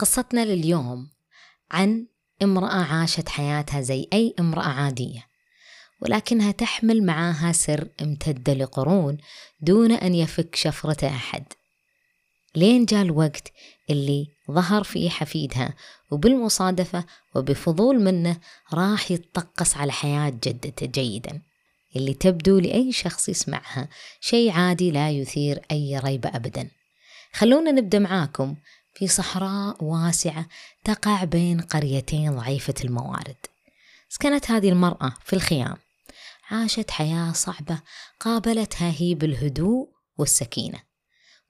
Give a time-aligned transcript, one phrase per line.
[0.00, 1.08] قصتنا لليوم
[1.70, 2.06] عن
[2.42, 5.26] امرأة عاشت حياتها زي أي امرأة عادية
[6.00, 9.18] ولكنها تحمل معاها سر امتد لقرون
[9.60, 11.44] دون أن يفك شفرة أحد.
[12.56, 13.52] لين جاء الوقت
[13.90, 15.74] اللي ظهر فيه حفيدها
[16.10, 17.04] وبالمصادفة
[17.34, 18.36] وبفضول منه
[18.72, 21.42] راح يتطقس على حياة جدته جيدا
[21.96, 23.88] اللي تبدو لأي شخص يسمعها
[24.20, 26.70] شيء عادي لا يثير أي ريبة أبدا.
[27.32, 28.56] خلونا نبدأ معاكم
[29.00, 30.46] في صحراء واسعة
[30.84, 33.36] تقع بين قريتين ضعيفة الموارد.
[34.08, 35.76] سكنت هذه المرأة في الخيام.
[36.50, 37.80] عاشت حياة صعبة
[38.20, 40.78] قابلتها هي بالهدوء والسكينة.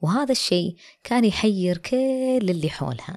[0.01, 3.17] وهذا الشيء كان يحير كل اللي حولها.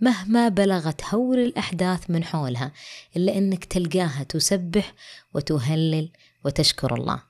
[0.00, 2.72] مهما بلغت هول الأحداث من حولها
[3.16, 4.92] إلا أنك تلقاها تسبح
[5.34, 6.10] وتهلل
[6.44, 7.22] وتشكر الله.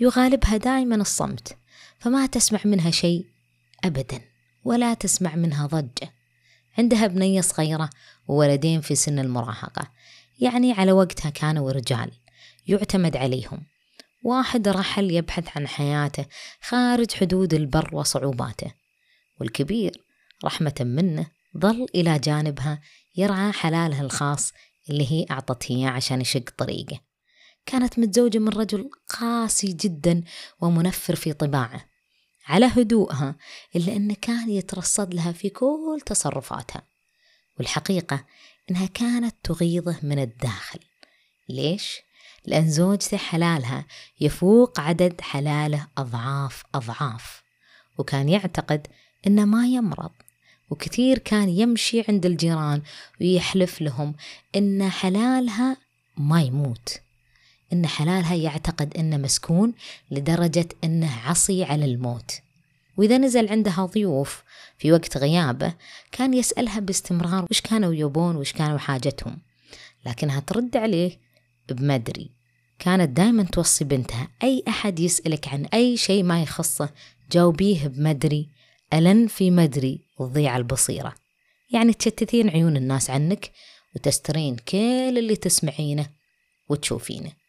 [0.00, 1.56] يغالبها دائما الصمت
[1.98, 3.26] فما تسمع منها شيء
[3.84, 4.31] أبدا.
[4.64, 6.12] ولا تسمع منها ضجة
[6.78, 7.90] عندها بنية صغيرة
[8.28, 9.90] وولدين في سن المراهقة.
[10.40, 12.10] يعني على وقتها كانوا رجال
[12.66, 13.66] يعتمد عليهم.
[14.24, 16.26] واحد رحل يبحث عن حياته
[16.60, 18.72] خارج حدود البر وصعوباته.
[19.40, 20.04] والكبير
[20.44, 21.26] رحمة منه
[21.58, 22.80] ظل إلى جانبها
[23.16, 24.52] يرعى حلالها الخاص
[24.90, 27.00] اللي هي أعطته إياه عشان يشق طريقه.
[27.66, 30.22] كانت متزوجة من رجل قاسي جدا
[30.60, 31.91] ومنفر في طباعه.
[32.46, 33.36] على هدوءها
[33.76, 36.82] إلا أنه كان يترصد لها في كل تصرفاتها.
[37.58, 38.24] والحقيقة
[38.70, 40.80] أنها كانت تغيظه من الداخل.
[41.48, 42.00] ليش؟
[42.46, 43.86] لأن زوجته حلالها
[44.20, 47.42] يفوق عدد حلاله أضعاف أضعاف.
[47.98, 48.86] وكان يعتقد
[49.26, 50.10] أنه ما يمرض.
[50.70, 52.82] وكثير كان يمشي عند الجيران
[53.20, 54.14] ويحلف لهم
[54.56, 55.76] أن حلالها
[56.16, 57.00] ما يموت.
[57.72, 59.72] إن حلالها يعتقد إنه مسكون
[60.10, 62.30] لدرجة إنه عصي على الموت.
[62.96, 64.42] وإذا نزل عندها ضيوف
[64.78, 65.74] في وقت غيابه
[66.12, 69.38] كان يسألها باستمرار وش كانوا يبون وش كانوا حاجتهم.
[70.06, 71.18] لكنها ترد عليه
[71.68, 72.30] بمدري
[72.78, 74.28] كانت دائما توصي بنتها.
[74.42, 76.88] أي أحد يسألك عن أي شيء ما يخصه
[77.32, 78.48] جاوبيه بمدري
[78.92, 81.14] ألن في مدري تضيع البصيرة.
[81.70, 83.50] يعني تشتتين عيون الناس عنك
[83.96, 86.06] وتسترين كل اللي تسمعينه
[86.68, 87.41] وتشوفينه.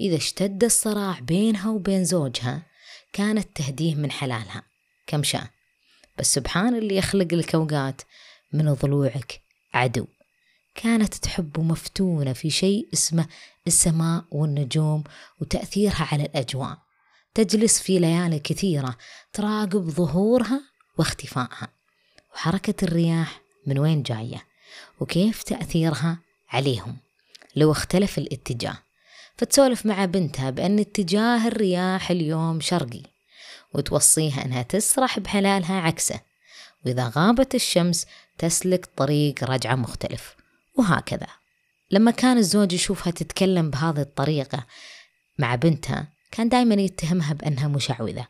[0.00, 2.62] إذا اشتد الصراع بينها وبين زوجها
[3.12, 4.62] كانت تهديه من حلالها.
[5.06, 5.46] كم شاء.
[6.18, 8.02] بس سبحان اللي يخلق لك أوقات
[8.52, 9.40] من ضلوعك
[9.74, 10.06] عدو.
[10.74, 13.26] كانت تحب مفتونة في شيء اسمه
[13.66, 15.04] السماء والنجوم
[15.40, 16.78] وتأثيرها على الأجواء.
[17.34, 18.96] تجلس في ليالي كثيرة
[19.32, 20.60] تراقب ظهورها
[20.98, 21.68] واختفائها.
[22.34, 24.46] وحركة الرياح من وين جاية؟
[25.00, 26.18] وكيف تأثيرها
[26.48, 26.96] عليهم؟
[27.56, 28.78] لو اختلف الاتجاه.
[29.38, 33.02] فتسولف مع بنتها بأن اتجاه الرياح اليوم شرقي
[33.74, 36.20] وتوصيها أنها تسرح بحلالها عكسه
[36.86, 38.06] وإذا غابت الشمس
[38.38, 40.36] تسلك طريق رجعة مختلف.
[40.78, 41.26] وهكذا.
[41.90, 44.66] لما كان الزوج يشوفها تتكلم بهذه الطريقة
[45.38, 48.26] مع بنتها كان دائما يتهمها بأنها مشعوذة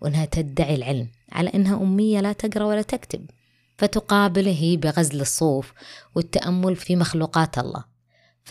[0.00, 3.30] وأنها تدعي العلم على أنها أمية لا تقرأ ولا تكتب
[3.78, 5.72] فتقابله بغزل الصوف
[6.14, 7.84] والتأمل في مخلوقات الله.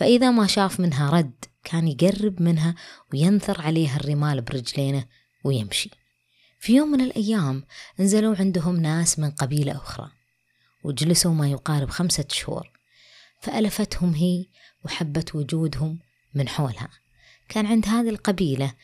[0.00, 2.74] فإذا ما شاف منها رد كان يقرب منها
[3.12, 5.04] وينثر عليها الرمال برجلينه
[5.44, 5.90] ويمشي.
[6.60, 7.64] في يوم من الأيام
[7.98, 10.10] نزلوا عندهم ناس من قبيلة أخرى
[10.84, 12.70] وجلسوا ما يقارب خمسة شهور.
[13.40, 14.46] فألفتهم هي
[14.84, 15.98] وحبت وجودهم
[16.34, 16.88] من حولها.
[17.48, 18.74] كان عند هذه القبيلة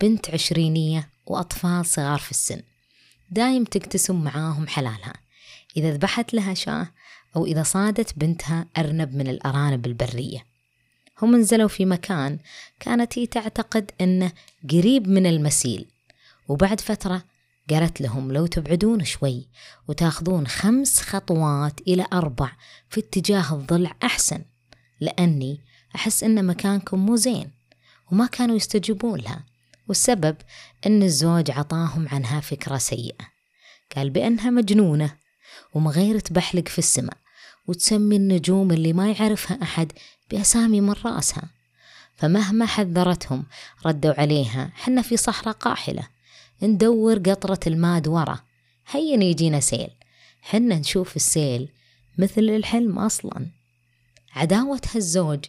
[0.00, 2.62] بنت عشرينية وأطفال صغار في السن.
[3.30, 5.14] دايم تقتسم معاهم حلالها.
[5.76, 6.88] إذا ذبحت لها شاة
[7.36, 10.53] أو إذا صادت بنتها أرنب من الأرانب البرية.
[11.22, 12.38] هم نزلوا في مكان
[12.80, 14.32] كانت هي تعتقد أنه
[14.70, 15.86] قريب من المسيل.
[16.48, 17.22] وبعد فترة
[17.70, 19.48] قالت لهم لو تبعدون شوي
[19.88, 22.52] وتاخذون خمس خطوات إلى أربع
[22.88, 24.44] في اتجاه الضلع أحسن
[25.00, 25.60] لأني
[25.96, 27.50] أحس أن مكانكم مو زين
[28.12, 29.44] وما كانوا يستجيبون لها
[29.88, 30.36] والسبب
[30.86, 33.34] أن الزوج عطاهم عنها فكرة سيئة.
[33.96, 35.16] قال بأنها مجنونة
[35.74, 37.16] ومغيرة بحلق في السماء.
[37.66, 39.92] وتسمي النجوم اللي ما يعرفها أحد
[40.30, 41.50] بأسامي من رأسها.
[42.16, 43.44] فمهما حذرتهم
[43.86, 44.70] ردوا عليها.
[44.74, 46.08] حنا في صحراء قاحلة.
[46.62, 48.40] ندور قطرة الماء ورا.
[48.90, 49.90] هيا يجينا سيل.
[50.40, 51.68] حنا نشوف السيل
[52.18, 53.46] مثل الحلم أصلا.
[54.32, 55.44] عداوة هالزوج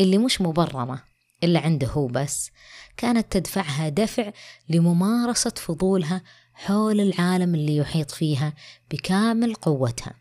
[0.00, 1.04] اللي مش مبررة
[1.44, 2.50] إلا عنده هو بس.
[2.96, 4.32] كانت تدفعها دفع
[4.68, 6.22] لممارسة فضولها
[6.54, 8.54] حول العالم اللي يحيط فيها
[8.90, 10.14] بكامل قوتها.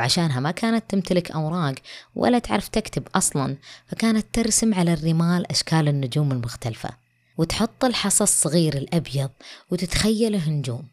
[0.00, 1.74] وعشانها ما كانت تمتلك أوراق
[2.14, 3.56] ولا تعرف تكتب أصلا
[3.86, 6.90] فكانت ترسم على الرمال أشكال النجوم المختلفة
[7.38, 9.30] وتحط الحصى الصغير الأبيض
[9.70, 10.88] وتتخيله نجوم.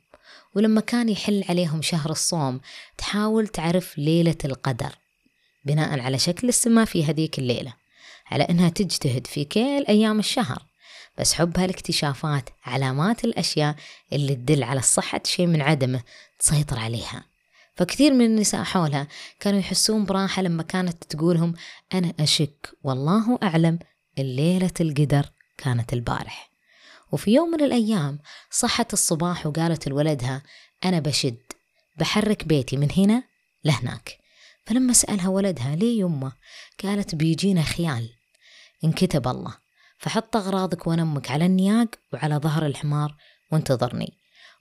[0.56, 2.60] ولما كان يحل عليهم شهر الصوم
[2.98, 4.96] تحاول تعرف ليلة القدر
[5.66, 7.74] بناء على شكل السماء في هذيك الليلة
[8.32, 10.64] على أنها تجتهد في كل أيام الشهر.
[11.18, 13.76] بس حبها الاكتشافات علامات الأشياء
[14.14, 16.02] اللي تدل على صحة شيء من عدمه
[16.40, 17.37] تسيطر عليها.
[17.78, 19.08] فكثير من النساء حولها
[19.40, 21.54] كانوا يحسون براحة لما كانت تقولهم
[21.94, 23.80] أنا أشك والله أعلم
[24.20, 26.52] الليلة القدر كانت البارح.
[27.12, 28.20] وفي يوم من الأيام
[28.52, 30.44] صحت الصباح وقالت لولدها
[30.86, 31.38] أنا بشد
[31.98, 33.24] بحرك بيتي من هنا
[33.64, 34.18] لهناك.
[34.66, 36.32] فلما سألها ولدها ليه يمه؟
[36.84, 38.10] قالت بيجينا خيال.
[38.84, 39.56] انكتب الله
[39.98, 43.16] فحط أغراضك ونمك على النياق وعلى ظهر الحمار
[43.52, 44.14] وانتظرني.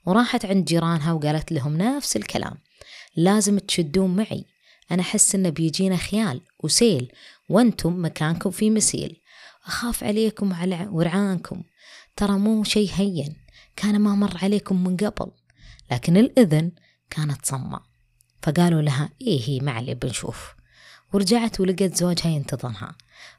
[0.05, 2.57] وراحت عند جيرانها وقالت لهم نفس الكلام.
[3.15, 4.45] لازم تشدون معي.
[4.91, 7.11] أنا أحس إنه بيجينا خيال وسيل
[7.49, 9.21] وأنتم مكانكم في مسيل.
[9.65, 11.63] أخاف عليكم وعلى ورعانكم.
[12.15, 13.35] ترى مو شي هين.
[13.75, 15.31] كان ما مر عليكم من قبل
[15.91, 16.71] لكن الإذن
[17.09, 17.79] كانت صمة
[18.41, 20.56] فقالوا لها إيه هي معلي بنشوف.
[21.13, 22.95] ورجعت ولقت زوجها ينتظرها.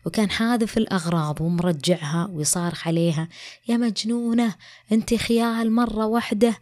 [0.06, 3.28] وكان حاذف الأغراض ومرجعها ويصارخ عليها
[3.68, 4.54] يا مجنونة
[4.92, 6.58] أنت خيال مرة واحدة.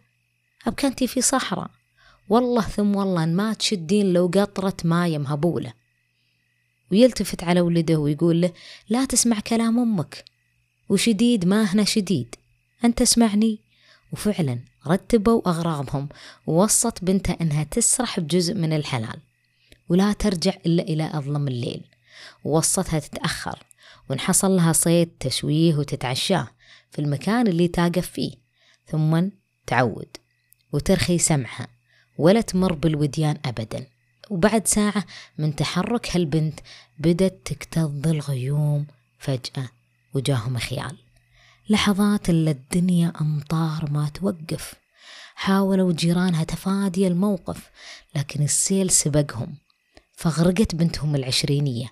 [0.67, 1.69] أبكنتي في صحراء.
[2.29, 5.73] والله ثم والله ما تشدين لو قطرة ماية مهبولة
[6.91, 8.51] ويلتفت على ولده ويقول له
[8.89, 10.25] لا تسمع كلام أمك.
[10.89, 12.35] وشديد ما هنا شديد.
[12.85, 13.59] أنت اسمعني.
[14.13, 16.09] وفعلا رتبوا أغراضهم
[16.47, 19.19] ووصت بنتها أنها تسرح بجزء من الحلال.
[19.89, 21.85] ولا ترجع إلا إلى أظلم الليل.
[22.43, 23.63] ووصتها تتأخر
[24.09, 26.47] وانحصل لها صيد تشويه وتتعشاه
[26.91, 28.31] في المكان اللي تاقف فيه.
[28.87, 29.29] ثم
[29.67, 30.17] تعود
[30.73, 31.67] وترخي سمعها
[32.17, 33.87] ولا تمر بالوديان أبدا.
[34.29, 35.05] وبعد ساعة
[35.37, 36.59] من تحرك هالبنت
[36.99, 38.85] بدت تكتظ الغيوم
[39.19, 39.69] فجأة
[40.13, 40.97] وجاهم خيال.
[41.69, 44.73] لحظات إلا الدنيا أمطار ما توقف.
[45.35, 47.69] حاولوا جيرانها تفادي الموقف
[48.15, 49.55] لكن السيل سبقهم.
[50.17, 51.91] فغرقت بنتهم العشرينية.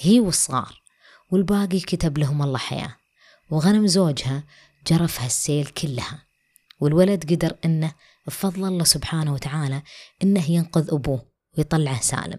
[0.00, 0.82] هي والصغار.
[1.30, 2.96] والباقي كتب لهم الله حياة.
[3.50, 4.44] وغنم زوجها
[4.86, 6.26] جرفها السيل كلها.
[6.80, 7.92] والولد قدر إنه
[8.26, 9.82] بفضل الله سبحانه وتعالى
[10.22, 11.26] إنه ينقذ أبوه
[11.58, 12.38] ويطلعه سالم.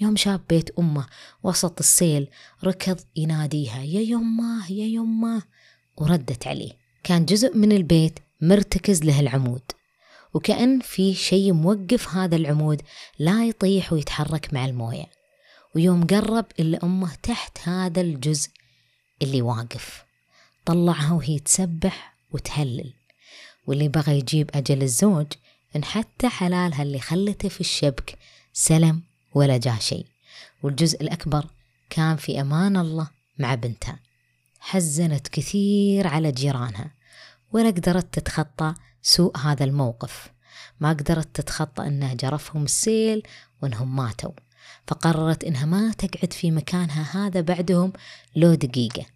[0.00, 1.06] يوم شاف بيت أمه
[1.42, 2.28] وسط السيل
[2.64, 5.42] ركض يناديها يا يمه يا يمه
[5.96, 6.72] وردت عليه.
[7.04, 9.62] كان جزء من البيت مرتكز له العمود.
[10.34, 12.82] وكأن في شيء موقف هذا العمود
[13.18, 15.06] لا يطيح ويتحرك مع الموية.
[15.74, 18.48] ويوم قرب إلا أمه تحت هذا الجزء
[19.22, 20.04] اللي واقف.
[20.64, 22.92] طلعها وهي تسبح وتهلل.
[23.66, 25.26] واللي بغى يجيب أجل الزوج
[25.76, 28.18] إن حتى حلالها اللي خلته في الشبك
[28.52, 29.02] سلم
[29.34, 30.06] ولا جاه شيء.
[30.62, 31.46] والجزء الأكبر
[31.90, 33.98] كان في أمان الله مع بنتها.
[34.60, 36.90] حزنت كثير على جيرانها.
[37.52, 40.28] ولا قدرت تتخطى سوء هذا الموقف.
[40.80, 43.22] ما قدرت تتخطى أنه جرفهم السيل
[43.62, 44.32] وأنهم ماتوا.
[44.86, 47.92] فقررت إنها ما تقعد في مكانها هذا بعدهم
[48.36, 49.06] لو دقيقة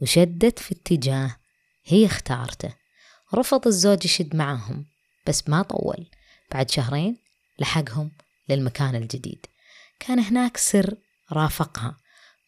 [0.00, 1.36] وشدت في اتجاه
[1.84, 2.74] هي اختارته.
[3.34, 4.86] رفض الزوج يشد معاهم
[5.26, 6.06] بس ما طول.
[6.52, 7.16] بعد شهرين
[7.58, 8.10] لحقهم
[8.48, 9.46] للمكان الجديد.
[10.00, 10.96] كان هناك سر
[11.32, 11.96] رافقها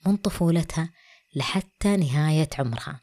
[0.07, 0.91] من طفولتها
[1.35, 3.01] لحتى نهاية عمرها.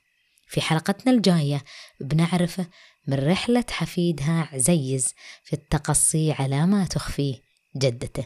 [0.47, 1.63] في حلقتنا الجاية
[2.00, 2.68] بنعرفه
[3.10, 5.14] من رحلة حفيدها عزيز
[5.44, 7.42] في التقصي على ما تخفيه
[7.78, 8.26] جدته.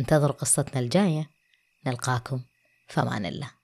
[0.00, 1.30] انتظروا قصتنا الجاية.
[1.86, 2.40] نلقاكم.
[2.88, 3.55] فمان الله.